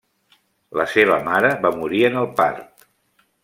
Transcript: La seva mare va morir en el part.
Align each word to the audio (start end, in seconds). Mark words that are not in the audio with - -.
La 0.79 0.85
seva 0.93 1.19
mare 1.29 1.51
va 1.67 1.73
morir 1.83 2.03
en 2.11 2.19
el 2.25 2.29
part. 2.41 2.89